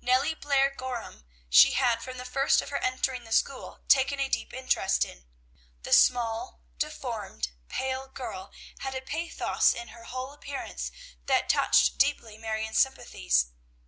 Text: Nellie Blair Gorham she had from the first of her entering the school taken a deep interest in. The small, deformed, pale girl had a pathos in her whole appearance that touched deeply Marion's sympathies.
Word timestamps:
Nellie 0.00 0.34
Blair 0.34 0.74
Gorham 0.76 1.24
she 1.48 1.70
had 1.74 2.02
from 2.02 2.16
the 2.16 2.24
first 2.24 2.60
of 2.60 2.70
her 2.70 2.78
entering 2.78 3.22
the 3.22 3.30
school 3.30 3.84
taken 3.86 4.18
a 4.18 4.28
deep 4.28 4.52
interest 4.52 5.04
in. 5.04 5.28
The 5.84 5.92
small, 5.92 6.58
deformed, 6.76 7.52
pale 7.68 8.08
girl 8.08 8.50
had 8.80 8.96
a 8.96 9.00
pathos 9.00 9.72
in 9.74 9.90
her 9.94 10.02
whole 10.02 10.32
appearance 10.32 10.90
that 11.26 11.48
touched 11.48 11.98
deeply 11.98 12.36
Marion's 12.36 12.78
sympathies. 12.80 13.52